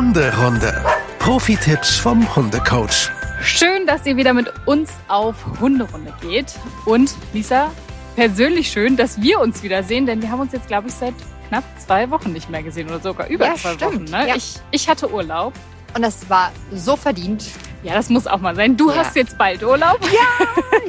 [0.00, 0.84] Hunderunde.
[1.20, 3.10] Profi-Tipps vom Hundecoach.
[3.40, 6.52] Schön, dass ihr wieder mit uns auf Hunderunde geht.
[6.84, 7.72] Und Lisa,
[8.14, 11.14] persönlich schön, dass wir uns wiedersehen, denn wir haben uns jetzt, glaube ich, seit
[11.48, 13.94] knapp zwei Wochen nicht mehr gesehen oder sogar über Ja, zwei stimmt.
[13.94, 14.04] Wochen.
[14.04, 14.28] Ne?
[14.28, 14.36] Ja.
[14.36, 15.54] Ich, ich hatte Urlaub.
[15.96, 17.46] Und das war so verdient.
[17.82, 18.76] Ja, das muss auch mal sein.
[18.76, 18.96] Du Ja.
[18.98, 19.98] hast jetzt bald Urlaub.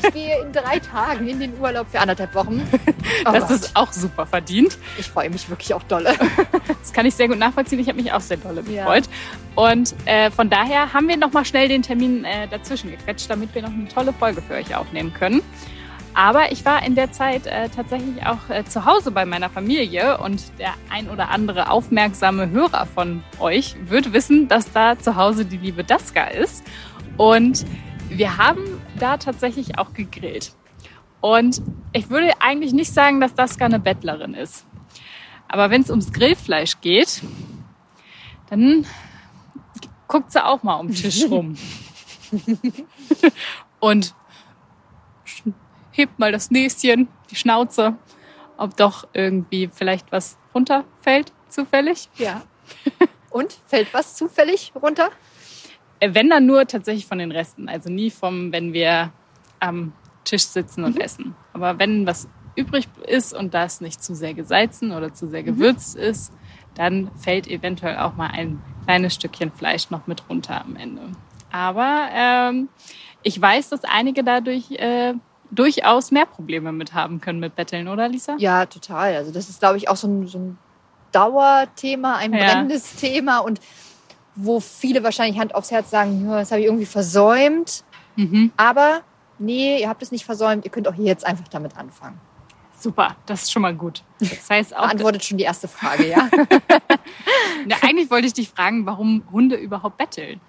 [0.03, 2.61] Ich gehe in drei Tagen in den Urlaub für anderthalb Wochen.
[3.25, 4.77] Oh das Gott, ist auch super verdient.
[4.97, 6.13] ich freue mich wirklich auch dolle.
[6.81, 7.79] Das kann ich sehr gut nachvollziehen.
[7.79, 8.83] Ich habe mich auch sehr dolle Ja.
[8.83, 9.03] gefreut.
[9.55, 13.53] Und äh, von daher haben wir noch mal schnell den Termin äh, dazwischen gequetscht, damit
[13.55, 15.41] wir noch eine tolle Folge für euch aufnehmen können.
[16.17, 20.17] Aber ich war in der Zeit äh, tatsächlich auch äh, zu Hause bei meiner Familie
[20.17, 25.45] und der ein oder andere aufmerksame Hörer von euch wird wissen, dass da zu Hause
[25.45, 26.63] die liebe Daska ist.
[27.17, 27.67] Und
[28.09, 28.63] wir haben
[28.97, 30.53] da tatsächlich auch gegrillt.
[31.21, 31.61] Und
[31.93, 34.65] ich würde eigentlich nicht sagen, dass Daska eine Bettlerin ist.
[35.47, 37.21] Aber wenn es ums Grillfleisch geht,
[38.49, 38.87] dann
[40.07, 41.55] guckt sie auch mal um den Tisch rum.
[43.79, 44.15] Und
[45.97, 47.97] hebt mal das Näschen, die Schnauze,
[48.57, 52.09] ob doch irgendwie vielleicht was runterfällt, zufällig.
[52.17, 52.43] Ja.
[53.29, 55.09] Und fällt was zufällig runter?
[55.99, 59.11] Äh, Wenn dann nur tatsächlich von den Resten, also nie vom, wenn wir
[59.59, 61.35] am Tisch sitzen und essen.
[61.53, 65.95] Aber wenn was übrig ist und das nicht zu sehr gesalzen oder zu sehr gewürzt
[65.95, 66.33] ist,
[66.75, 71.01] dann fällt eventuell auch mal ein kleines Stückchen Fleisch noch mit runter am Ende.
[71.51, 72.69] Aber ähm,
[73.23, 75.13] ich weiß, dass einige dadurch äh,
[75.51, 78.35] durchaus mehr Probleme mit haben können mit Betteln, oder Lisa?
[78.37, 79.15] Ja, total.
[79.15, 80.57] Also das ist, glaube ich, auch so ein, so ein
[81.11, 82.43] Dauerthema, ein Ja.
[82.45, 83.59] brennendes Thema und
[84.35, 87.83] wo viele wahrscheinlich Hand aufs Herz sagen, das habe ich irgendwie versäumt.
[88.15, 88.51] Mhm.
[88.57, 89.01] Aber
[89.39, 90.63] nee, ihr habt es nicht versäumt.
[90.65, 92.19] Ihr könnt auch jetzt einfach damit anfangen.
[92.79, 94.03] Super, das ist schon mal gut.
[94.19, 96.29] Das heißt auch, Beantwortet schon die erste Frage, ja?
[97.67, 100.39] ja, eigentlich wollte ich dich fragen, warum Hunde überhaupt betteln.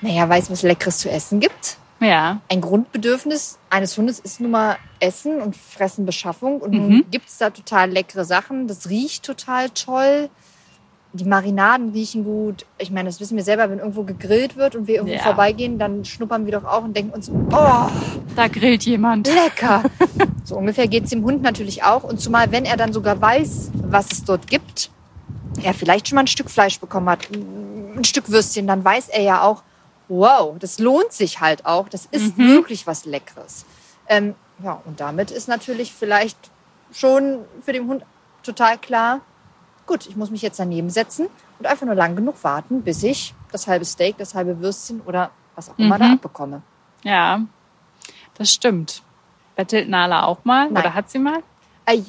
[0.00, 1.78] naja, weil es was Leckeres zu essen gibt.
[2.06, 2.40] Ja.
[2.48, 6.60] ein Grundbedürfnis eines Hundes ist nun mal Essen und Fressen, Beschaffung.
[6.60, 6.78] Und Mhm.
[6.78, 8.66] nun gibt es da total leckere Sachen.
[8.68, 10.28] Das riecht total toll.
[11.12, 12.66] Die Marinaden riechen gut.
[12.78, 15.22] Ich meine, das wissen wir selber, wenn irgendwo gegrillt wird und wir irgendwo Ja.
[15.22, 17.88] vorbeigehen, dann schnuppern wir doch auch und denken uns, oh,
[18.36, 19.26] Da grillt jemand.
[19.28, 19.82] lecker.
[20.44, 22.02] so ungefähr geht es dem Hund natürlich auch.
[22.04, 24.90] Und zumal, wenn er dann sogar weiß, was es dort gibt,
[25.62, 29.22] er vielleicht schon mal ein Stück Fleisch bekommen hat, ein Stück Würstchen, dann weiß er
[29.22, 29.62] ja auch,
[30.08, 31.88] wow, das lohnt sich halt auch.
[31.88, 32.48] Das ist Mhm.
[32.48, 33.64] wirklich was Leckeres.
[34.08, 36.38] Ähm, ja, und damit ist natürlich vielleicht
[36.92, 38.04] schon für den Hund
[38.42, 39.20] total klar,
[39.86, 41.26] gut, ich muss mich jetzt daneben setzen
[41.58, 45.30] und einfach nur lang genug warten, bis ich das halbe Steak, das halbe Würstchen oder
[45.54, 46.00] was auch immer Mhm.
[46.00, 46.62] da abbekomme.
[47.02, 47.40] Ja,
[48.34, 49.02] das stimmt.
[49.56, 50.70] Bettelt Nala auch mal?
[50.70, 50.82] Nein.
[50.84, 51.42] Oder hat sie mal?
[51.86, 52.02] Äh,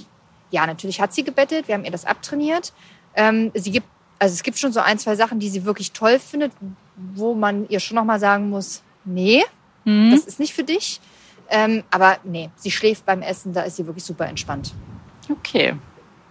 [0.51, 1.67] ja, natürlich hat sie gebettelt.
[1.67, 2.73] Wir haben ihr das abtrainiert.
[3.15, 3.87] Ähm, sie gibt,
[4.19, 6.51] also es gibt schon so ein, zwei Sachen, die sie wirklich toll findet,
[6.97, 9.43] wo man ihr schon noch mal sagen muss, nee,
[9.85, 10.11] Hm?
[10.11, 10.99] das ist nicht für dich.
[11.49, 14.73] Ähm, aber nee, sie schläft beim Essen, da ist sie wirklich super entspannt.
[15.29, 15.75] Okay.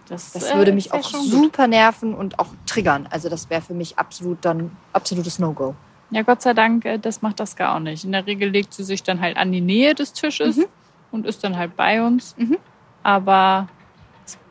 [0.07, 1.25] Das, Das äh, würde mich ist ja auch gut.
[1.29, 3.07] super nerven und auch triggern.
[3.09, 5.75] Also das wäre für mich absolut dann absolutes No-Go.
[6.11, 8.05] Ja, Gott sei Dank, äh, das macht das gar nicht.
[8.05, 10.65] In der Regel legt sie sich dann halt an die Nähe des Tisches Mhm.
[11.11, 12.35] und ist dann halt bei uns.
[12.37, 12.57] Mhm.
[13.03, 13.67] Aber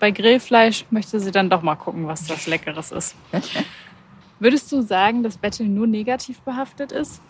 [0.01, 3.15] bei Grillfleisch möchte sie dann doch mal gucken, was das Leckeres ist.
[4.39, 7.23] Würdest du sagen, dass Betteln nur negativ behaftet ist?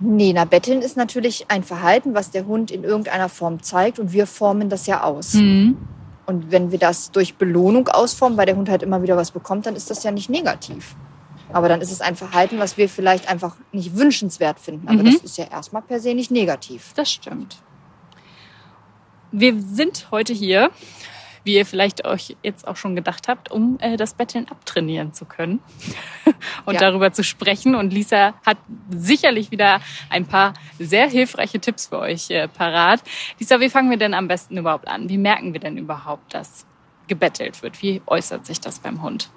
[0.00, 4.12] Nee, na, Betteln ist natürlich ein Verhalten, was der Hund in irgendeiner Form zeigt und
[4.12, 5.34] wir formen das ja aus.
[5.34, 5.76] Mhm.
[6.26, 9.66] Und wenn wir das durch Belohnung ausformen, weil der Hund halt immer wieder was bekommt,
[9.66, 10.96] dann ist das ja nicht negativ.
[11.52, 14.88] Aber dann ist es ein Verhalten, was wir vielleicht einfach nicht wünschenswert finden.
[14.88, 15.06] Aber Mhm.
[15.06, 16.92] das ist ja erstmal per se nicht negativ.
[16.94, 17.58] Das stimmt.
[19.32, 20.70] Wir sind heute hier,
[21.44, 25.24] wie ihr vielleicht euch jetzt auch schon gedacht habt, um äh, das Betteln abtrainieren zu
[25.24, 25.60] können
[26.66, 26.80] und Ja.
[26.80, 27.74] darüber zu sprechen.
[27.74, 28.58] Und Lisa hat
[28.90, 29.80] sicherlich wieder
[30.10, 33.02] ein paar sehr hilfreiche Tipps für euch äh, parat.
[33.38, 35.08] Lisa, wie fangen wir denn am besten überhaupt an?
[35.08, 36.66] Wie merken wir denn überhaupt, dass
[37.08, 37.80] gebettelt wird?
[37.82, 39.30] Wie äußert sich das beim Hund?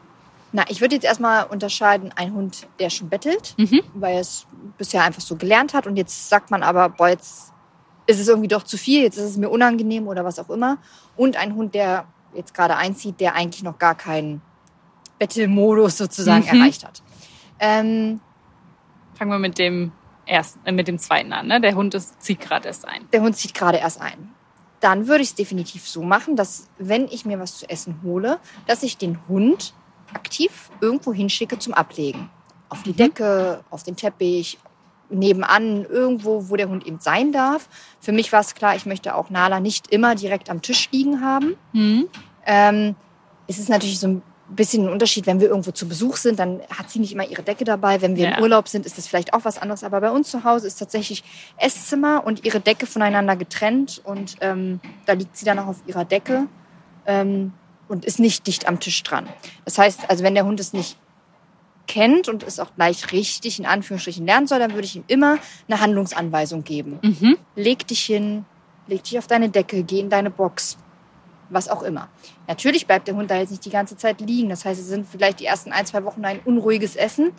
[0.52, 3.82] Na, ich würde jetzt erstmal unterscheiden, ein Hund, der schon bettelt, Mhm.
[3.96, 4.46] weil er es
[4.78, 5.88] bisher einfach so gelernt hat.
[5.88, 7.53] Und jetzt sagt man aber, boah, jetzt
[8.06, 10.78] ist es irgendwie doch zu viel, jetzt ist es mir unangenehm oder was auch immer.
[11.16, 14.42] Und ein Hund, der jetzt gerade einzieht, der eigentlich noch gar keinen
[15.20, 16.62] Bettelmodus sozusagen Mhm.
[16.62, 17.02] erreicht hat.
[17.60, 18.20] Ähm,
[19.16, 19.92] Fangen wir mit dem
[20.26, 21.48] ersten, äh, mit dem zweiten an.
[21.48, 21.62] Ne?
[21.62, 23.08] Der Hund ist, zieht gerade erst ein.
[23.14, 24.34] der Hund zieht gerade erst ein.
[24.80, 28.40] Dann würde ich es definitiv so machen, dass wenn ich mir was zu essen hole,
[28.68, 29.74] dass ich den Hund
[30.14, 32.30] aktiv irgendwo hinschicke zum Ablegen.
[32.70, 32.98] Auf die Mhm.
[32.98, 34.58] Decke, auf den Teppich,
[35.14, 37.70] nebenan, irgendwo, wo der Hund eben sein darf.
[38.00, 41.22] Für mich war es klar, ich möchte auch Nala nicht immer direkt am Tisch liegen
[41.22, 41.56] haben.
[41.74, 42.08] Mhm.
[42.46, 42.96] Ähm,
[43.48, 46.62] es ist natürlich so ein bisschen ein Unterschied, wenn wir irgendwo zu Besuch sind, dann
[46.78, 48.02] hat sie nicht immer ihre Decke dabei.
[48.02, 48.36] Wenn wir Ja.
[48.38, 49.84] im Urlaub sind, ist das vielleicht auch was anderes.
[49.84, 51.24] Aber bei uns zu Hause ist tatsächlich
[51.58, 54.02] Esszimmer und ihre Decke voneinander getrennt.
[54.04, 56.48] Und ähm, da liegt sie dann auch auf ihrer Decke
[57.06, 57.54] ähm,
[57.88, 59.28] und ist nicht dicht am Tisch dran.
[59.66, 60.98] Das heißt, also wenn der Hund es nicht
[61.88, 65.38] kennt und es auch gleich richtig in Anführungsstrichen lernen soll, dann würde ich ihm immer
[65.68, 67.00] eine Handlungsanweisung geben.
[67.02, 67.38] Mhm.
[67.56, 68.46] Leg dich hin,
[68.88, 70.78] leg dich auf deine Decke, geh in deine Box,
[71.50, 72.08] was auch immer.
[72.48, 74.50] Natürlich bleibt der Hund da jetzt nicht die ganze Zeit liegen.
[74.50, 77.32] Das heißt, es sind vielleicht die ersten ein, zwei Wochen ein unruhiges Essen,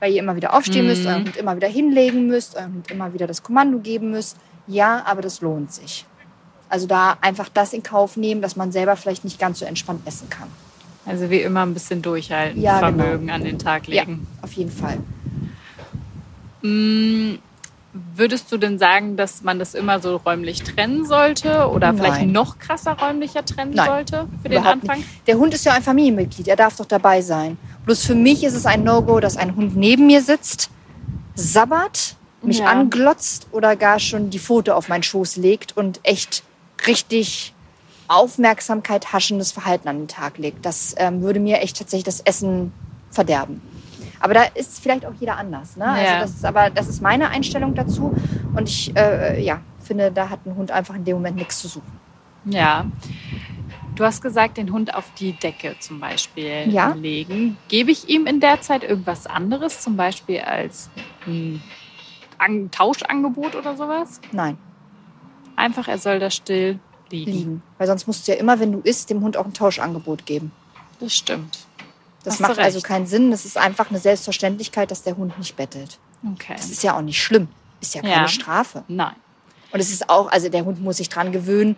[0.00, 0.88] weil ihr immer wieder aufstehen Mhm.
[0.88, 4.36] müsst, euren Hund immer wieder hinlegen müsst, eurem Hund immer wieder das Kommando geben müsst.
[4.66, 6.06] Ja, aber das lohnt sich.
[6.68, 10.06] Also da einfach das in Kauf nehmen, dass man selber vielleicht nicht ganz so entspannt
[10.06, 10.48] essen kann.
[11.04, 13.02] Also wie immer ein bisschen durchhalten, Ja, genau.
[13.02, 14.26] Vermögen an den Tag Ja, legen.
[14.40, 14.98] auf jeden Fall.
[16.62, 17.34] Mm,
[18.16, 22.32] Würdest du denn sagen, dass man das immer so räumlich trennen sollte oder vielleicht Nein.
[22.32, 24.96] noch krasser räumlicher trennen Nein, sollte für den Anfang?
[24.96, 25.08] Nicht.
[25.26, 27.58] Der Hund ist ja ein Familienmitglied, er darf doch dabei sein.
[27.84, 30.70] Bloß für mich ist es ein No-Go, dass ein Hund neben mir sitzt,
[31.34, 32.66] sabbert, mich Ja.
[32.68, 36.44] anglotzt oder gar schon die Pfote auf meinen Schoß legt und echt
[36.86, 37.52] richtig
[38.12, 40.64] Aufmerksamkeit haschendes Verhalten an den Tag legt.
[40.66, 42.72] Das ähm, würde mir echt tatsächlich das Essen
[43.10, 43.60] verderben.
[44.20, 45.76] Aber da ist vielleicht auch jeder anders.
[45.76, 45.84] Ne?
[45.84, 45.94] Ja.
[45.94, 48.14] Also das ist aber das ist meine Einstellung dazu.
[48.54, 51.68] Und ich äh, ja, finde, da hat ein Hund einfach in dem Moment nichts zu
[51.68, 52.00] suchen.
[52.44, 52.86] Ja.
[53.94, 56.92] Du hast gesagt, den Hund auf die Decke zum Beispiel Ja.
[56.94, 57.58] legen.
[57.68, 60.88] Gebe ich ihm in der Zeit irgendwas anderes, zum Beispiel als
[61.26, 61.62] ein
[62.38, 64.20] An Tauschangebot oder sowas?
[64.32, 64.56] Nein.
[65.56, 66.78] Einfach, er soll da still
[67.12, 67.32] liegen.
[67.32, 67.62] liegen.
[67.78, 70.50] Weil sonst musst du ja immer, wenn du isst, dem Hund auch ein Tauschangebot geben.
[71.00, 71.58] Das stimmt.
[72.24, 73.30] Das Hast macht also keinen Sinn.
[73.30, 75.98] Das ist einfach eine Selbstverständlichkeit, dass der Hund nicht bettelt.
[76.34, 76.54] Okay.
[76.56, 77.48] Das ist ja auch nicht schlimm.
[77.80, 78.28] Ist ja keine Ja.
[78.28, 78.84] Strafe.
[78.88, 79.14] Nein.
[79.72, 81.76] Und es ist auch, also der Hund muss sich dran gewöhnen,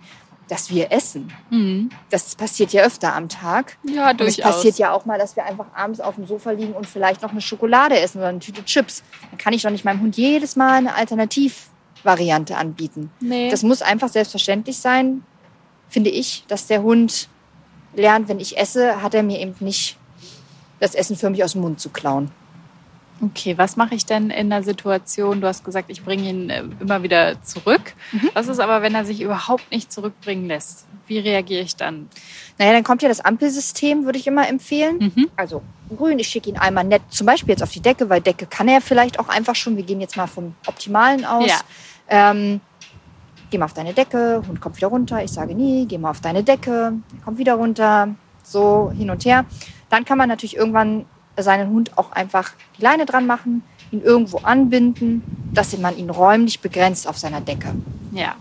[0.49, 1.33] dass wir essen.
[1.49, 1.89] Mhm.
[2.11, 3.79] Das passiert ja öfter am Tag.
[3.89, 4.57] Ja, Und es durchaus.
[4.57, 7.31] passiert ja auch mal, dass wir einfach abends auf dem Sofa liegen und vielleicht noch
[7.31, 9.03] eine Schokolade essen oder eine Tüte Chips.
[9.31, 10.95] Dann kann ich doch nicht meinem Hund jedes Mal eine
[12.05, 13.11] Alternativvariante anbieten.
[13.21, 13.51] Nee.
[13.51, 15.23] Das muss einfach selbstverständlich sein,
[15.89, 17.29] finde ich, dass der Hund
[17.95, 19.97] lernt, wenn ich esse, hat er mir eben nicht
[20.81, 22.31] das Essen für mich aus dem Mund zu klauen.
[23.21, 25.41] Okay, was mache ich denn in der Situation?
[25.41, 27.95] Du hast gesagt, ich bringe ihn äh, immer wieder zurück.
[28.13, 28.31] Mhm.
[28.35, 30.87] Was ist aber, wenn er sich überhaupt nicht zurückbringen lässt?
[31.07, 32.09] Wie reagiere ich dann?
[32.59, 35.13] Naja, dann kommt ja das Ampelsystem, würde ich immer empfehlen.
[35.15, 35.31] Mhm.
[35.37, 35.63] Also
[35.97, 38.69] grün, ich schicke ihn einmal nett, zum Beispiel jetzt auf die Decke, weil Decke kann
[38.69, 39.77] er vielleicht auch einfach schon.
[39.77, 41.47] Wir gehen jetzt mal vom Optimalen aus.
[41.47, 41.61] Ja.
[42.09, 42.61] Ähm,
[43.51, 45.23] geh mal auf deine Decke, Hund kommt wieder runter.
[45.23, 48.09] Ich sage nie, geh mal auf deine Decke, er kommt wieder runter.
[48.43, 49.47] So hin und her.
[49.89, 54.39] Dann kann man natürlich irgendwann seinen Hund auch einfach die Leine dran machen, ihn irgendwo
[54.39, 55.23] anbinden,
[55.53, 57.75] dass man ihn räumlich begrenzt auf seiner Decke.
[58.13, 58.37] Ja.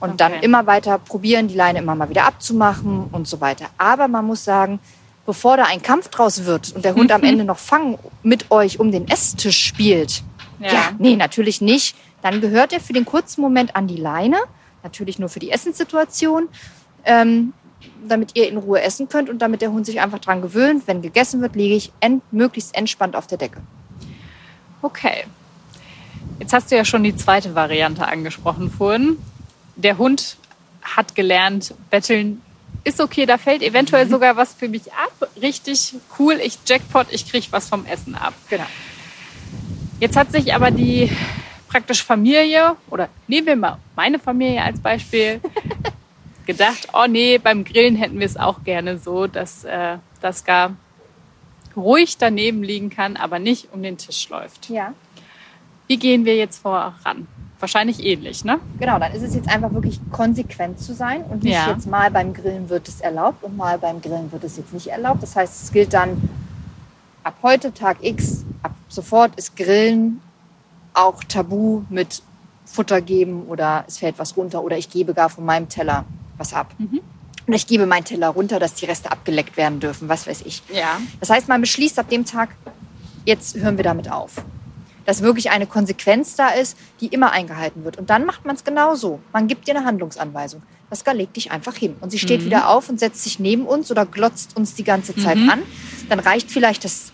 [0.00, 0.16] Und Okay.
[0.18, 3.66] dann immer weiter probieren, die Leine immer mal wieder abzumachen und so weiter.
[3.78, 4.78] Aber man muss sagen,
[5.24, 8.78] bevor da ein Kampf draus wird und der Hund am Ende noch Fang mit euch
[8.80, 10.22] um den Esstisch spielt,
[10.60, 10.72] Ja.
[10.72, 10.82] ja.
[10.98, 11.96] nee, natürlich nicht.
[12.22, 14.36] Dann gehört er für den kurzen Moment an die Leine,
[14.82, 16.48] natürlich nur für die Essenssituation,
[17.04, 17.52] ähm,
[18.08, 20.84] damit ihr in Ruhe essen könnt und damit der Hund sich einfach dran gewöhnt.
[20.86, 23.60] Wenn gegessen wird, liege ich ent möglichst entspannt auf der Decke.
[24.82, 25.24] Okay.
[26.38, 29.18] Jetzt hast du ja schon die zweite Variante angesprochen vorhin.
[29.76, 30.36] Der Hund
[30.82, 32.42] hat gelernt, betteln
[32.84, 35.28] ist okay, da fällt eventuell sogar was für mich ab.
[35.40, 38.34] Richtig cool, ich Jackpot, ich krieg was vom Essen ab.
[38.50, 38.66] Genau.
[40.00, 41.10] Jetzt hat sich aber die
[41.68, 45.40] praktisch Familie, oder nehmen wir mal meine Familie als Beispiel,
[46.46, 50.76] gedacht, oh nee, beim Grillen hätten wir es auch gerne so, dass äh, das gar
[51.76, 54.68] ruhig daneben liegen kann, aber nicht um den Tisch läuft.
[54.70, 54.94] Ja.
[55.86, 57.26] Wie gehen wir jetzt voran?
[57.58, 58.58] Wahrscheinlich ähnlich, ne?
[58.78, 61.70] Genau, dann ist es jetzt einfach wirklich konsequent zu sein und nicht Ja.
[61.70, 64.88] jetzt mal beim Grillen wird es erlaubt und mal beim Grillen wird es jetzt nicht
[64.88, 65.22] erlaubt.
[65.22, 66.28] Das heißt, es gilt dann
[67.22, 70.20] ab heute, Tag X, ab sofort ist Grillen
[70.92, 72.22] auch tabu mit
[72.66, 76.04] Futter geben oder es fällt was runter oder ich gebe gar von meinem Teller
[76.38, 76.74] was ab.
[77.46, 80.62] Und ich gebe meinen Teller runter, dass die Reste abgeleckt werden dürfen, was weiß ich.
[80.72, 81.00] Ja.
[81.20, 82.50] Das heißt, man beschließt ab dem Tag,
[83.24, 84.44] jetzt hören wir damit auf.
[85.04, 87.98] Dass wirklich eine Konsequenz da ist, die immer eingehalten wird.
[87.98, 89.20] Und dann macht man es genauso.
[89.34, 90.62] Man gibt dir eine Handlungsanweisung.
[90.88, 91.96] Pascal legt dich einfach hin.
[92.00, 95.14] Und sie steht wieder auf und setzt sich neben uns oder glotzt uns die ganze
[95.14, 95.62] Zeit an.
[96.08, 97.12] Dann reicht vielleicht das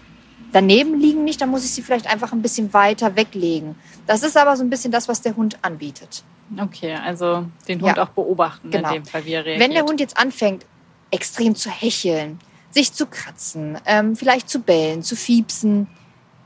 [0.53, 3.77] daneben liegen nicht, dann muss ich sie vielleicht einfach ein bisschen weiter weglegen.
[4.07, 6.25] Das ist aber so ein bisschen das, was der Hund anbietet.
[6.59, 8.03] Okay, also den Hund Ja.
[8.05, 8.89] auch beobachten Genau.
[8.89, 9.69] in dem Fall, wie er reagiert.
[9.69, 10.67] Wenn der Hund jetzt anfängt,
[11.11, 12.39] extrem zu hecheln,
[12.71, 15.87] sich zu kratzen, ähm, vielleicht zu bellen, zu fiepsen,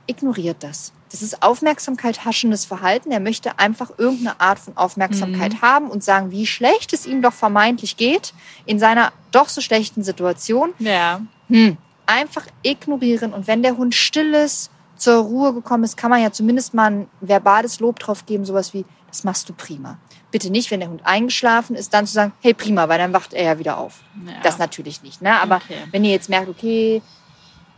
[0.07, 0.93] ignoriert das.
[1.11, 3.13] Das ist Aufmerksamkeit haschendes Verhalten.
[3.13, 7.33] Er möchte einfach irgendeine Art von Aufmerksamkeit haben und sagen, wie schlecht es ihm doch
[7.33, 8.35] vermeintlich geht
[8.67, 10.73] in seiner doch so schlechten Situation.
[10.81, 13.33] Ja, Hm, einfach ignorieren.
[13.35, 16.91] Und wenn der Hund still ist, zur Ruhe gekommen ist, kann man ja zumindest mal
[16.91, 19.97] ein verbales Lob drauf geben, sowas wie, das machst du prima.
[20.33, 23.33] Bitte nicht, wenn der Hund eingeschlafen ist, dann zu sagen, hey prima, weil dann wacht
[23.33, 24.03] er ja wieder auf.
[24.27, 24.33] Ja.
[24.43, 25.23] Das natürlich nicht.
[25.23, 25.41] Ne?
[25.41, 25.77] Aber Okay.
[25.93, 27.01] wenn ihr jetzt merkt, okay,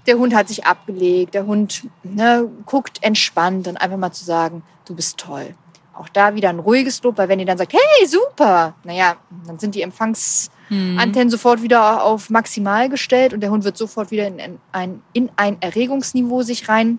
[0.07, 4.63] der Hund hat sich abgelegt, der Hund ne, guckt entspannt, dann einfach mal zu sagen,
[4.87, 5.55] du bist toll.
[5.93, 9.17] Auch da wieder ein ruhiges Lob, weil wenn ihr dann sagt, hey, super, naja,
[9.47, 14.27] dann sind die Empfangsantennen sofort wieder auf maximal gestellt und der Hund wird sofort wieder
[14.27, 16.99] in ein, in ein Erregungsniveau sich rein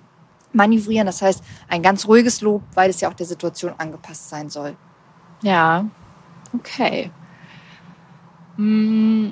[0.57, 1.05] manövrieren.
[1.05, 4.75] Das heißt, ein ganz ruhiges Lob, weil es ja auch der Situation angepasst sein soll.
[5.41, 5.85] Ja,
[6.53, 7.11] okay.
[8.57, 9.31] Hm.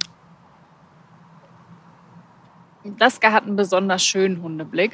[2.98, 4.94] Daska hat einen besonders schönen Hundeblick.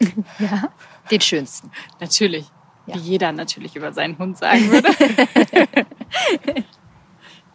[0.38, 0.70] Ja.
[1.10, 1.70] Den schönsten.
[2.00, 2.50] Natürlich.
[2.86, 2.96] Ja.
[2.96, 4.88] Wie jeder natürlich über seinen Hund sagen würde.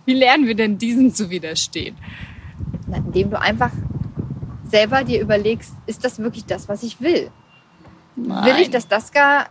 [0.06, 1.98] Wie lernen wir denn diesen zu widerstehen?
[2.88, 3.72] Na, Indem du einfach
[4.64, 7.30] selber dir überlegst, ist das wirklich das, was ich will?
[8.26, 9.46] Will ich, dass Daska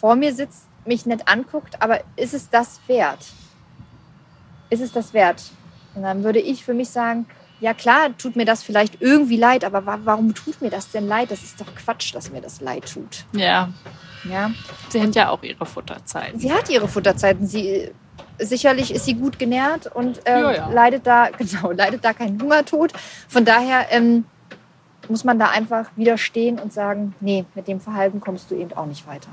[0.00, 3.26] vor mir sitzt, mich nett anguckt, aber ist es das wert?
[4.70, 5.42] Ist es das wert?
[5.94, 7.26] Und dann würde ich für mich sagen,
[7.60, 11.08] ja klar, tut mir das vielleicht irgendwie leid, aber wa warum tut mir das denn
[11.08, 11.30] leid?
[11.30, 13.24] Das ist doch Quatsch, dass mir das leid tut.
[13.32, 13.70] Ja,
[14.24, 14.50] Ja,
[14.90, 16.32] sie hat ja auch ihre Futterzeit.
[16.36, 17.46] sie hat ihre Futterzeiten.
[17.46, 17.90] Sie
[18.38, 20.68] sicherlich ist sie gut genährt und ähm, Ja, ja.
[20.68, 22.92] leidet da genau leidet da keinen Hungertod.
[23.28, 24.26] Von daher ähm,
[25.10, 28.86] muss man da einfach widerstehen und sagen, nee, mit dem Verhalten kommst du eben auch
[28.86, 29.28] nicht weiter.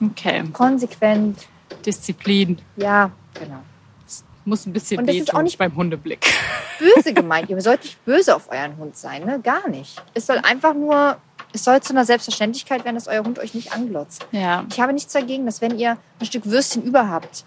[0.00, 1.46] Okay, Konsequent,
[1.84, 2.58] Disziplin.
[2.76, 3.60] ja, genau.
[4.44, 6.24] Muss ein bisschen Und das ist auch nicht- beim Hundeblick.
[6.78, 7.50] Böse gemeint.
[7.50, 9.40] Ihr sollt nicht böse auf euren Hund sein, ne?
[9.40, 10.00] Gar nicht.
[10.14, 11.18] Es soll einfach nur,
[11.52, 14.26] es soll zu einer Selbstverständlichkeit werden, dass euer Hund euch nicht anglotzt.
[14.32, 17.44] Ja, Ich habe nichts dagegen, dass wenn ihr ein Stück Würstchen über habt,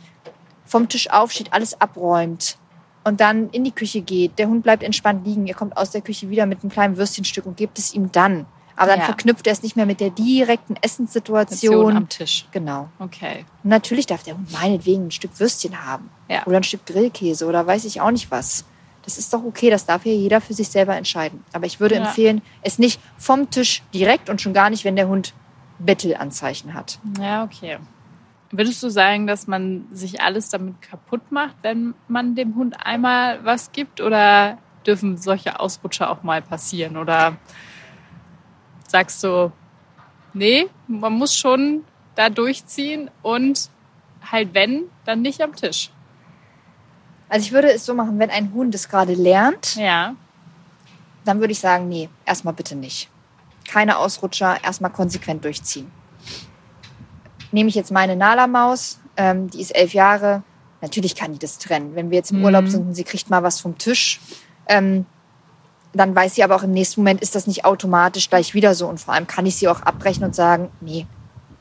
[0.66, 2.58] vom Tisch aufsteht, alles abräumt
[3.04, 6.02] und dann in die Küche geht, der Hund bleibt entspannt liegen, ihr kommt aus der
[6.02, 8.46] Küche wieder mit einem kleinen Würstchenstück und gebt es ihm dann.
[8.76, 9.06] Aber dann Ja.
[9.06, 11.98] verknüpft er es nicht mehr mit der direkten Situation Essenssituation.
[11.98, 12.48] am Tisch.
[12.52, 12.90] Genau.
[13.00, 13.46] Okay.
[13.64, 16.10] Und natürlich darf der Hund meinetwegen ein Stück Würstchen haben.
[16.30, 16.46] Ja.
[16.48, 18.66] Oder ein Stück Grillkäse oder weiß ich auch nicht was.
[19.04, 21.44] Das ist doch okay, das darf ja jeder für sich selber entscheiden.
[21.54, 22.02] Aber ich würde Ja.
[22.06, 25.34] empfehlen, es nicht vom Tisch direkt und schon gar nicht, wenn der Hund
[25.80, 27.00] Bettelanzeichen hat.
[27.20, 27.78] Ja, okay.
[28.52, 33.44] Würdest du sagen, dass man sich alles damit kaputt macht, wenn man dem Hund einmal
[33.46, 34.02] was gibt?
[34.02, 36.98] Oder dürfen solche Ausrutscher auch mal passieren?
[36.98, 37.38] Oder
[38.88, 39.52] sagst du,
[40.34, 43.70] nee, man muss schon da durchziehen und
[44.30, 45.92] halt wenn, dann nicht am Tisch?
[47.30, 50.16] Also ich würde es so machen, wenn ein Hund es gerade lernt, Ja,
[51.24, 53.10] dann würde ich sagen, nee, erstmal bitte nicht.
[53.68, 55.92] Keine Ausrutscher, erstmal konsequent durchziehen.
[57.52, 60.44] Nehme ich jetzt meine Nala-Maus, ähm, die ist elf Jahre,
[60.82, 61.96] natürlich kann die das trennen.
[61.96, 62.46] Wenn wir jetzt im Mhm.
[62.46, 64.20] Urlaub sind und sie kriegt mal was vom Tisch,
[64.68, 65.06] ähm,
[65.94, 68.88] dann weiß sie aber auch im nächsten Moment, ist das nicht automatisch gleich wieder so.
[68.88, 71.06] Und vor allem kann ich sie auch abbrechen und sagen, nee,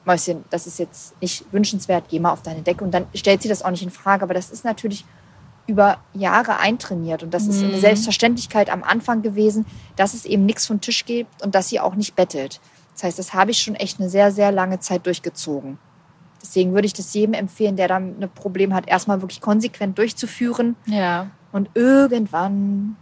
[0.04, 2.85] Mäuschen, das ist jetzt nicht wünschenswert, geh mal auf deine Decke.
[2.85, 4.23] Und dann stellt sie das auch nicht in Frage.
[4.23, 5.04] Aber das ist natürlich
[5.66, 7.23] über Jahre eintrainiert.
[7.25, 7.80] Und das ist eine Mhm.
[7.80, 9.66] Selbstverständlichkeit am Anfang gewesen,
[9.97, 12.61] dass es eben nichts vom Tisch gibt und dass sie auch nicht bettelt.
[13.00, 15.78] Das heißt, das habe ich schon echt eine sehr, sehr lange Zeit durchgezogen.
[16.42, 20.76] Deswegen würde ich das jedem empfehlen, der dann ein Problem hat, erstmal wirklich konsequent durchzuführen
[20.85, 22.97] ja, und irgendwann,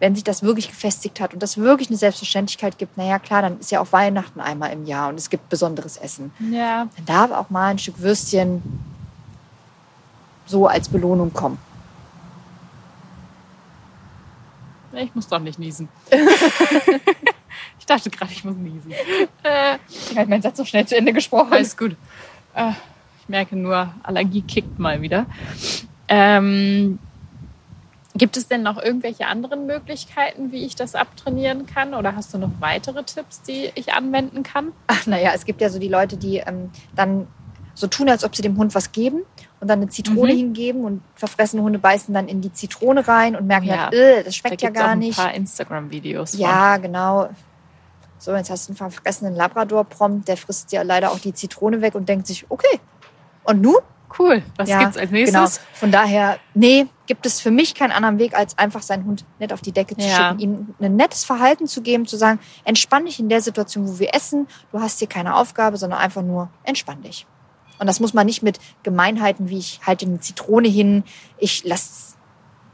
[0.00, 3.58] wenn sich das wirklich gefestigt hat und das wirklich eine Selbstverständlichkeit gibt, naja klar, dann
[3.58, 6.30] ist ja auch Weihnachten einmal im Jahr und es gibt besonderes Essen.
[6.50, 6.88] ja.
[6.96, 8.62] Dann darf auch mal ein Stück Würstchen
[10.44, 11.56] so als Belohnung kommen.
[14.92, 15.88] Ich muss doch nicht niesen.
[17.88, 18.92] ich dachte gerade, ich muss niesen.
[19.42, 21.52] Äh, Ich habe meinen Satz so schnell zu Ende gesprochen.
[21.52, 21.96] Alles gut.
[22.54, 22.70] Äh,
[23.22, 25.26] ich merke nur, Allergie kickt mal wieder.
[26.08, 26.98] Ähm,
[28.14, 31.94] gibt es denn noch irgendwelche anderen Möglichkeiten, wie ich das abtrainieren kann?
[31.94, 34.72] Oder hast du noch weitere Tipps, die ich anwenden kann?
[34.88, 37.26] Ach, naja, es gibt ja so die Leute, die ähm, dann
[37.74, 39.20] so tun, als ob sie dem Hund was geben
[39.60, 40.38] und dann eine Zitrone Mhm.
[40.38, 43.76] hingeben und verfressene Hunde beißen dann in die Zitrone rein und merken Ja.
[43.84, 45.16] halt, das Da schmeckt ja gibt's auch gar ein nicht.
[45.16, 46.36] paar Instagram-Videos.
[46.36, 47.28] Ja, genau.
[48.18, 51.94] So, jetzt hast du einen verfressenen Labrador-Prompt, der frisst ja leider auch die Zitrone weg
[51.94, 52.80] und denkt sich, okay,
[53.44, 53.76] und nun?
[54.18, 54.42] Cool.
[54.56, 55.18] Was Ja, gibt's als Genau.
[55.20, 55.60] nächstes?
[55.74, 59.52] Von daher, nee, gibt es für mich keinen anderen Weg, als einfach seinen Hund nett
[59.52, 60.16] auf die Decke zu Ja.
[60.30, 63.98] schicken, ihm ein nettes Verhalten zu geben, zu sagen, entspann dich in der Situation, wo
[63.98, 64.48] wir essen.
[64.72, 67.26] Du hast hier keine Aufgabe, sondern einfach nur entspann dich.
[67.78, 71.04] Und das muss man nicht mit Gemeinheiten, wie ich halte eine Zitrone hin,
[71.36, 72.16] ich lass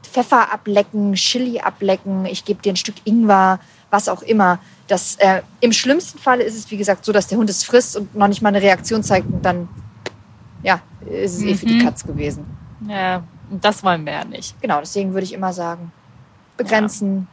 [0.03, 3.59] Pfeffer ablecken, Chili ablecken, ich gebe dir ein Stück Ingwer,
[3.91, 4.59] was auch immer.
[4.87, 7.97] Das, äh, Im schlimmsten Falle ist es, wie gesagt, so, dass der Hund es frisst
[7.97, 9.67] und noch nicht mal eine Reaktion zeigt und dann,
[10.61, 11.81] ja, ist es eh für die Mhm.
[11.85, 12.45] Katz gewesen.
[12.87, 14.59] Ja, das wollen wir ja nicht.
[14.61, 15.91] Genau, deswegen würde ich immer sagen,
[16.57, 17.27] begrenzen,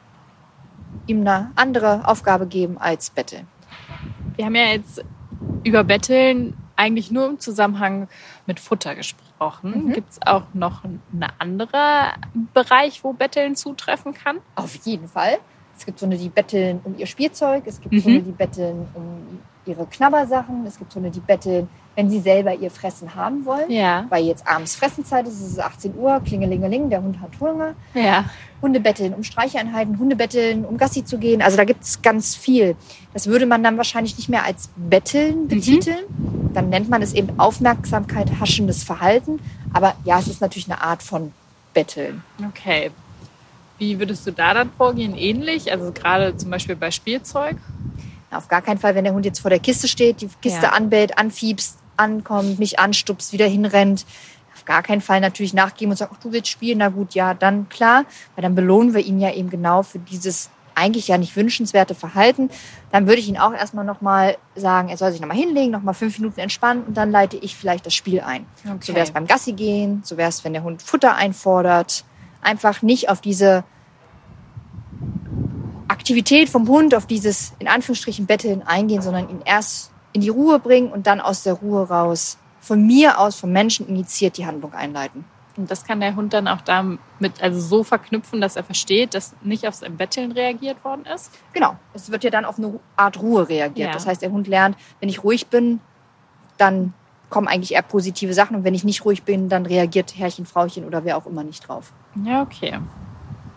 [1.06, 3.46] ihm eine andere Aufgabe geben als Betteln.
[4.36, 5.04] Wir haben ja jetzt
[5.64, 8.08] über Betteln eigentlich nur im Zusammenhang
[8.46, 9.88] mit Futter gesprochen.
[9.88, 9.92] Mhm.
[9.92, 11.02] Gibt es auch noch einen
[11.38, 12.12] anderen
[12.54, 14.38] Bereich, wo Betteln zutreffen kann?
[14.54, 15.38] Auf jeden Fall.
[15.82, 17.64] Es gibt so eine, die betteln um ihr Spielzeug.
[17.66, 18.14] Es gibt so Mhm.
[18.14, 20.64] eine, die betteln um ihre Knabbersachen.
[20.64, 23.68] Es gibt so eine, die betteln, wenn sie selber ihr Fressen haben wollen.
[23.68, 24.06] Ja.
[24.08, 27.74] Weil jetzt abends Fressenzeit ist, es ist 18 Uhr, klingelingeling, der Hund hat Hunger.
[27.94, 28.26] Ja.
[28.62, 31.42] Hunde betteln, um Streicheinheiten, Hunde betteln, um Gassi zu gehen.
[31.42, 32.76] Also da gibt es ganz viel.
[33.12, 36.04] Das würde man dann wahrscheinlich nicht mehr als Betteln betiteln.
[36.54, 39.40] Dann nennt man es eben Aufmerksamkeit, haschendes Verhalten.
[39.72, 41.32] Aber ja, es ist natürlich eine Art von
[41.74, 42.22] Betteln.
[42.48, 42.92] Okay.
[43.82, 45.16] Wie würdest du da dann vorgehen?
[45.16, 45.72] Ähnlich?
[45.72, 47.56] Also gerade zum Beispiel bei Spielzeug?
[48.30, 50.72] Auf gar keinen Fall, wenn der Hund jetzt vor der Kiste steht, die Kiste Ja.
[50.72, 54.06] anbellt, anfiebst, ankommt, mich anstupst, wieder hinrennt.
[54.54, 57.34] Auf gar keinen Fall natürlich nachgeben und sagen, ach, du willst spielen, na gut, ja,
[57.34, 58.04] dann klar.
[58.36, 62.50] Weil dann belohnen wir ihn ja eben genau für dieses eigentlich ja nicht wünschenswerte Verhalten.
[62.92, 66.20] Dann würde ich ihn auch erstmal nochmal sagen, er soll sich nochmal hinlegen, nochmal fünf
[66.20, 68.46] Minuten entspannen und dann leite ich vielleicht das Spiel ein.
[68.64, 68.76] Okay.
[68.80, 72.04] So wäre es beim Gassi gehen, so wäre es, wenn der Hund Futter einfordert.
[72.42, 73.64] Einfach nicht auf diese
[75.92, 80.58] Aktivität vom Hund, auf dieses in Anführungsstrichen Betteln eingehen, sondern ihn erst in die Ruhe
[80.58, 84.72] bringen und dann aus der Ruhe raus von mir aus, vom Menschen initiiert die Handlung
[84.72, 85.24] einleiten.
[85.56, 87.00] Und das kann der Hund dann auch damit
[87.40, 91.30] also so verknüpfen, dass er versteht, dass nicht auf sein Betteln reagiert worden ist.
[91.52, 93.88] Genau, es wird ja dann auf eine Art Ruhe reagiert.
[93.88, 93.92] Ja.
[93.92, 95.80] Das heißt, der Hund lernt, wenn ich ruhig bin,
[96.56, 96.94] dann
[97.28, 100.84] kommen eigentlich eher positive Sachen und wenn ich nicht ruhig bin, dann reagiert Herrchen, Frauchen
[100.84, 101.92] oder wer auch immer nicht drauf.
[102.24, 102.78] Ja, okay.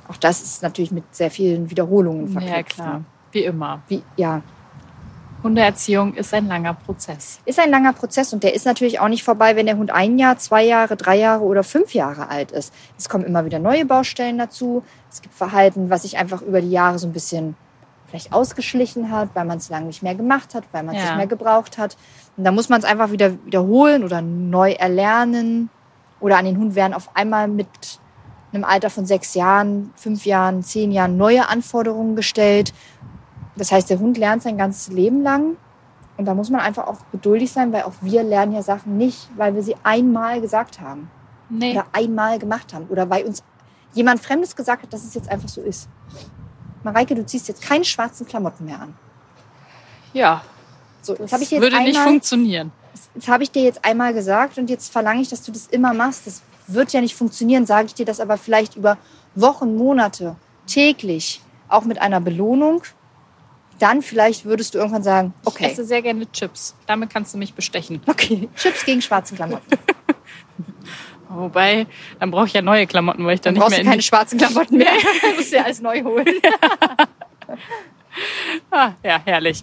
[0.07, 2.55] Auch das ist natürlich mit sehr vielen Wiederholungen verknüpft.
[2.55, 3.01] Ja, klar.
[3.31, 3.81] Wie immer.
[3.87, 4.41] Wie, ja,
[5.43, 7.39] Hundeerziehung ist ein langer Prozess.
[7.45, 10.17] ist ein langer Prozess und der ist natürlich auch nicht vorbei, wenn der Hund ein
[10.17, 12.73] Jahr, zwei Jahre, drei Jahre oder fünf Jahre alt ist.
[12.97, 14.83] Es kommen immer wieder neue Baustellen dazu.
[15.11, 17.55] Es gibt Verhalten, was sich einfach über die Jahre so ein bisschen
[18.07, 21.09] vielleicht ausgeschlichen hat, weil man es lange nicht mehr gemacht hat, weil man es Ja.
[21.09, 21.95] nicht mehr gebraucht hat.
[22.37, 25.69] Und da muss man es einfach wieder wiederholen oder neu erlernen.
[26.21, 27.67] Oder an den Hund werden auf einmal mit
[28.55, 32.73] einem Alter von sechs Jahren, fünf Jahren, zehn Jahren neue Anforderungen gestellt.
[33.55, 35.57] Das heißt, der Hund lernt sein ganzes Leben lang.
[36.17, 39.29] Und da muss man einfach auch geduldig sein, weil auch wir lernen ja Sachen nicht,
[39.35, 41.09] weil wir sie einmal gesagt haben
[41.49, 41.73] Nee.
[41.73, 43.43] oder einmal gemacht haben oder weil uns
[43.93, 45.87] jemand Fremdes gesagt hat, dass es jetzt einfach so ist.
[46.83, 48.93] Mareike, du ziehst jetzt keine schwarzen Klamotten mehr an.
[50.13, 50.41] Ja,
[51.01, 52.71] So, das das habe ich dir jetzt würde nicht einmal, funktionieren.
[53.13, 55.93] das habe ich dir jetzt einmal gesagt und jetzt verlange ich, dass du das immer
[55.93, 56.25] machst.
[56.27, 58.97] Das wird ja nicht funktionieren, sage ich dir das aber vielleicht über
[59.35, 60.35] Wochen, Monate,
[60.67, 62.83] täglich, auch mit einer Belohnung.
[63.79, 66.75] Dann vielleicht würdest du irgendwann sagen, Ich okay, esse sehr gerne Chips.
[66.87, 68.01] Damit kannst du mich bestechen.
[68.07, 69.65] okay, Chips gegen schwarze Klamotten.
[71.29, 71.85] Wobei,
[72.19, 73.89] dann brauche ich ja neue Klamotten, weil ich dann, Dann nicht brauchst mehr du in
[73.91, 74.87] keine schwarzen Klamotten mehr.
[75.21, 76.25] Du musst dir alles neu holen.
[78.71, 79.61] Ah, ja, herrlich.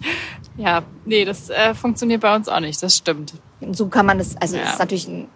[0.58, 2.82] Ja, nee, das äh, funktioniert bei uns auch nicht.
[2.82, 3.32] Das stimmt.
[3.60, 4.64] Und so kann man das, also Ja.
[4.64, 5.28] das ist natürlich ein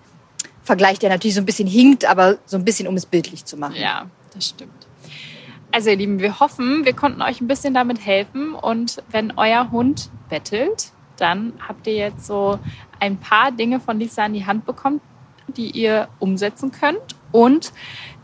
[0.67, 3.57] Vergleich, der natürlich so ein bisschen hinkt, aber so ein bisschen, um es bildlich zu
[3.57, 3.77] machen.
[3.77, 4.87] Ja, das stimmt.
[5.73, 8.55] Also ihr Lieben, wir hoffen, wir konnten euch ein bisschen damit helfen.
[8.55, 12.59] Und wenn euer Hund bettelt, dann habt ihr jetzt so
[13.01, 15.01] ein paar Dinge von Lisa in die Hand bekommen,
[15.49, 17.15] die ihr umsetzen könnt.
[17.33, 17.73] Und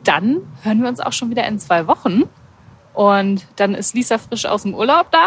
[0.04, 2.24] dann hören wir uns auch schon wieder in zwei Wochen.
[2.94, 5.26] Und dann ist Lisa frisch aus dem Urlaub da,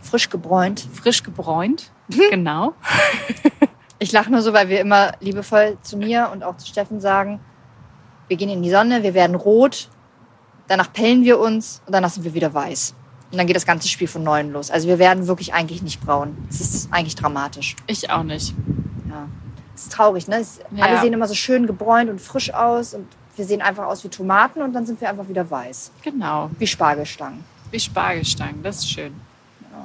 [0.00, 0.86] Frisch gebräunt.
[0.92, 1.90] frisch gebräunt.
[2.30, 2.74] Genau.
[4.04, 7.40] Ich lache nur so, weil wir immer liebevoll zu mir und auch zu Steffen sagen,
[8.28, 9.88] wir gehen in die Sonne, wir werden rot,
[10.68, 12.94] danach pellen wir uns und danach sind wir wieder weiß.
[13.32, 14.70] Und dann geht das ganze Spiel von neuem los.
[14.70, 16.36] Also wir werden wirklich eigentlich nicht braun.
[16.50, 17.76] Es ist eigentlich dramatisch.
[17.86, 18.54] Ich auch nicht.
[19.08, 19.26] Ja.
[19.74, 20.36] Es ist traurig, ne?
[20.36, 20.84] Es, Ja.
[20.84, 24.08] Alle sehen immer so schön gebräunt und frisch aus und wir sehen einfach aus wie
[24.08, 25.92] Tomaten und dann sind wir einfach wieder weiß.
[26.02, 26.50] Genau.
[26.58, 27.42] Wie Spargelstangen.
[27.70, 28.62] Wie Spargelstangen.
[28.62, 29.14] Das ist schön.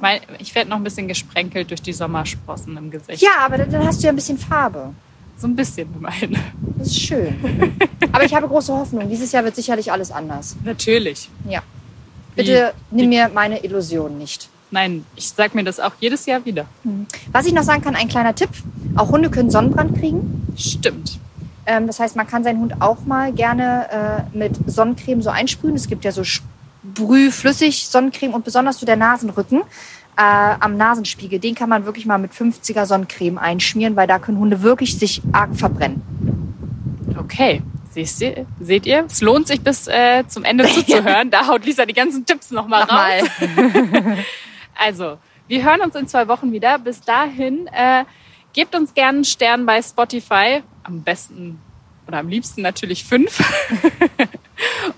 [0.00, 3.22] Mein, ich werde noch ein bisschen gesprenkelt durch die Sommersprossen im Gesicht.
[3.22, 4.94] Ja, aber dann hast du ja ein bisschen Farbe.
[5.36, 6.36] So ein bisschen immerhin.
[6.78, 7.34] Das ist schön.
[8.12, 9.08] aber ich habe große Hoffnung.
[9.08, 10.56] Dieses Jahr wird sicherlich alles anders.
[10.64, 11.30] Natürlich.
[11.48, 11.62] Ja.
[12.34, 14.48] Bitte nimm mir meine Illusion nicht.
[14.70, 16.66] Nein, ich sag mir das auch jedes Jahr wieder.
[17.32, 18.50] Was ich noch sagen kann, ein kleiner Tipp.
[18.96, 20.46] Auch Hunde können Sonnenbrand kriegen.
[20.56, 21.18] Stimmt.
[21.66, 25.74] Ähm, das heißt, man kann seinen Hund auch mal gerne äh, mit Sonnencreme so einsprühen.
[25.74, 26.22] Es gibt ja so
[27.00, 29.62] Sprühflüssig Sonnencreme und besonders so der Nasenrücken
[30.16, 31.38] äh, am Nasenspiegel.
[31.38, 35.22] Den kann man wirklich mal mit 50er Sonnencreme einschmieren, weil da können Hunde wirklich sich
[35.32, 36.02] arg verbrennen.
[37.18, 37.62] Okay.
[37.92, 39.04] Siehst ihr, seht ihr?
[39.06, 41.30] Es lohnt sich bis äh, zum Ende zuzuhören.
[41.30, 43.28] Da haut Lisa die ganzen Tipps nochmal raus.
[43.40, 44.18] Nochmal.
[44.82, 46.78] Also, wir hören uns in zwei Wochen wieder.
[46.78, 48.04] Bis dahin, äh,
[48.54, 50.62] gebt uns gerne einen Stern bei Spotify.
[50.84, 51.60] Am besten
[52.06, 53.42] oder am liebsten natürlich fünf.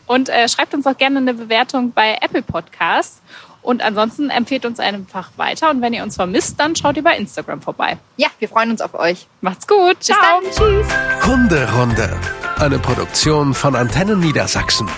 [0.07, 3.23] Und äh, schreibt uns auch gerne eine Bewertung bei Apple Podcasts.
[3.63, 5.71] Und ansonsten empfehlt uns einfach weiter.
[5.71, 7.97] Und wenn ihr uns vermisst, dann schaut ihr bei Instagram vorbei.
[8.17, 9.29] Ja, wir freuen uns auf euch.
[9.41, 9.99] Macht's gut.
[9.99, 10.43] Bis dann.
[10.51, 10.87] Tschüss.
[11.25, 12.19] Hunderunde.
[12.59, 14.89] Eine Produktion von Antennen Niedersachsen.